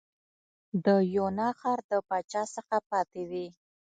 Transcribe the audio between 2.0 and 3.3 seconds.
پاچا څخه پاتې